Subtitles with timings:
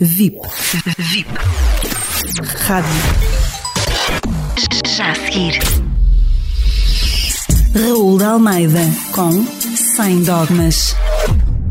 [0.00, 0.40] VIP.
[0.98, 1.30] VIP.
[2.66, 2.90] Rádio.
[4.88, 5.60] Já a seguir.
[7.72, 8.80] Raul de Almeida
[9.14, 9.46] com
[9.94, 10.96] Sem Dogmas.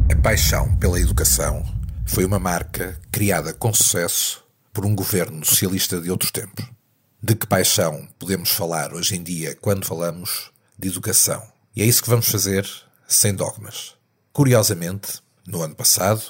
[0.09, 1.65] A paixão pela educação
[2.05, 6.63] foi uma marca criada com sucesso por um governo socialista de outros tempos.
[7.21, 10.49] De que paixão podemos falar hoje em dia quando falamos
[10.79, 11.43] de educação?
[11.75, 12.65] E é isso que vamos fazer
[13.05, 13.95] sem dogmas.
[14.31, 16.21] Curiosamente, no ano passado,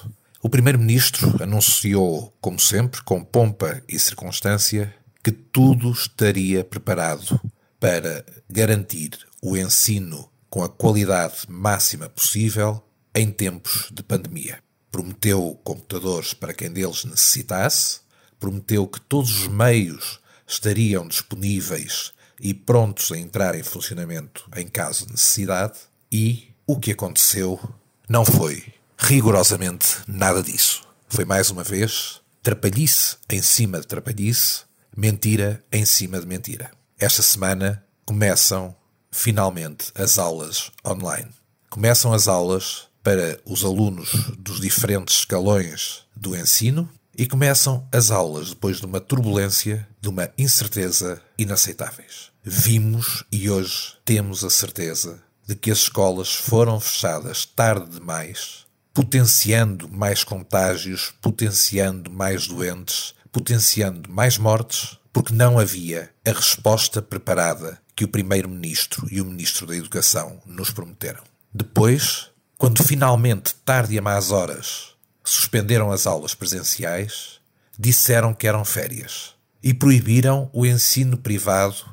[0.44, 7.40] o Primeiro-Ministro anunciou, como sempre, com pompa e circunstância, que tudo estaria preparado
[7.80, 12.84] para garantir o ensino com a qualidade máxima possível
[13.14, 14.58] em tempos de pandemia.
[14.92, 18.00] Prometeu computadores para quem deles necessitasse,
[18.38, 25.06] prometeu que todos os meios estariam disponíveis e prontos a entrar em funcionamento em caso
[25.06, 25.78] de necessidade,
[26.12, 27.58] e o que aconteceu
[28.06, 28.62] não foi
[29.06, 30.82] rigorosamente nada disso.
[31.08, 34.62] Foi mais uma vez trapalhice em cima de trapalhice,
[34.96, 36.70] mentira em cima de mentira.
[36.98, 38.74] Esta semana começam
[39.10, 41.28] finalmente as aulas online.
[41.68, 48.50] Começam as aulas para os alunos dos diferentes escalões do ensino e começam as aulas
[48.50, 52.30] depois de uma turbulência, de uma incerteza inaceitáveis.
[52.42, 59.88] Vimos e hoje temos a certeza de que as escolas foram fechadas tarde demais, potenciando
[59.88, 68.04] mais contágios, potenciando mais doentes, potenciando mais mortes, porque não havia a resposta preparada que
[68.04, 71.22] o Primeiro-Ministro e o Ministro da Educação nos prometeram.
[71.52, 74.94] Depois, quando finalmente, tarde e a más horas,
[75.24, 77.40] suspenderam as aulas presenciais,
[77.76, 81.84] disseram que eram férias e proibiram o ensino privado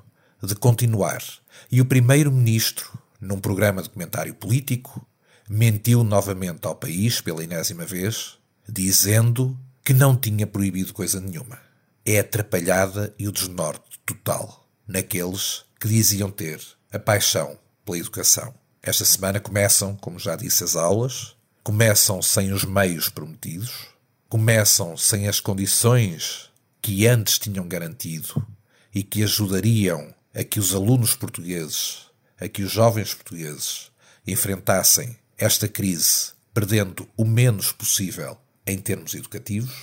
[0.42, 1.24] de continuar.
[1.72, 5.06] E o Primeiro-Ministro num programa de comentário político,
[5.54, 11.60] mentiu novamente ao país pela enésima vez, dizendo que não tinha proibido coisa nenhuma.
[12.06, 18.54] É atrapalhada e o desnorte total naqueles que diziam ter a paixão pela educação.
[18.82, 23.90] Esta semana começam, como já disse, as aulas, começam sem os meios prometidos,
[24.30, 26.50] começam sem as condições
[26.82, 28.48] que antes tinham garantido
[28.96, 33.92] e que ajudariam a que os alunos portugueses a que os jovens portugueses
[34.26, 39.74] enfrentassem esta crise perdendo o menos possível em termos educativos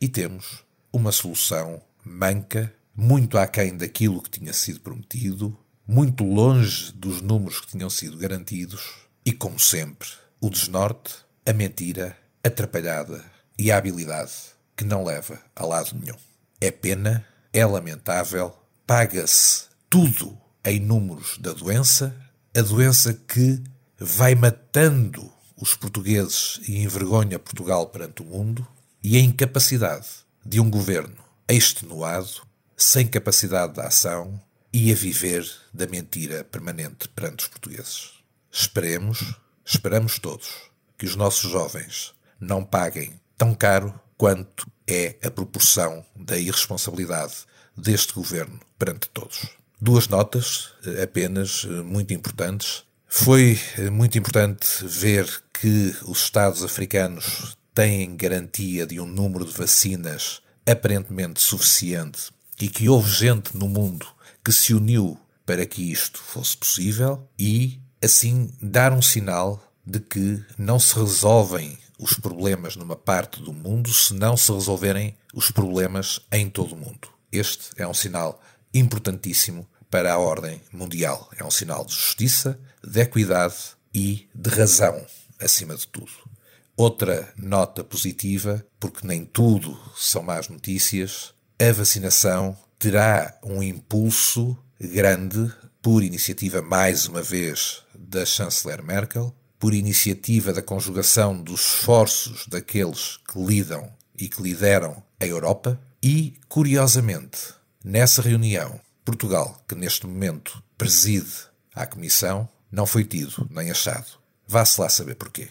[0.00, 5.54] e temos uma solução manca, muito aquém daquilo que tinha sido prometido,
[5.86, 10.08] muito longe dos números que tinham sido garantidos e, como sempre,
[10.40, 11.14] o desnorte,
[11.44, 13.22] a mentira, atrapalhada
[13.58, 14.32] e a habilidade
[14.74, 16.16] que não leva a lado nenhum.
[16.58, 18.56] É pena, é lamentável,
[18.86, 22.16] paga-se tudo em números da doença,
[22.56, 23.62] a doença que
[24.02, 28.66] vai matando os portugueses e envergonha Portugal perante o mundo,
[29.02, 30.06] e a incapacidade
[30.44, 31.16] de um governo
[31.48, 32.42] extenuado,
[32.76, 34.40] sem capacidade de ação
[34.72, 38.10] e a viver da mentira permanente perante os portugueses.
[38.50, 40.48] Esperemos, esperamos todos,
[40.98, 47.34] que os nossos jovens não paguem tão caro quanto é a proporção da irresponsabilidade
[47.76, 49.48] deste governo perante todos.
[49.80, 52.84] Duas notas eh, apenas eh, muito importantes.
[53.14, 59.52] Foi eh, muito importante ver que os Estados africanos têm garantia de um número de
[59.52, 64.06] vacinas aparentemente suficiente e que houve gente no mundo
[64.42, 70.42] que se uniu para que isto fosse possível e, assim, dar um sinal de que
[70.56, 76.18] não se resolvem os problemas numa parte do mundo se não se resolverem os problemas
[76.32, 77.08] em todo o mundo.
[77.30, 78.40] Este é um sinal
[78.72, 81.30] importantíssimo para a ordem mundial.
[81.38, 85.04] É um sinal de justiça, de equidade e de razão,
[85.38, 86.10] acima de tudo.
[86.74, 95.52] Outra nota positiva, porque nem tudo são más notícias, a vacinação terá um impulso grande
[95.82, 103.18] por iniciativa, mais uma vez, da chanceler Merkel, por iniciativa da conjugação dos esforços daqueles
[103.30, 107.52] que lidam e que lideram a Europa e, curiosamente,
[107.84, 111.32] nessa reunião Portugal, que neste momento preside
[111.74, 114.06] a Comissão, não foi tido nem achado.
[114.46, 115.48] Vá-se lá saber porquê.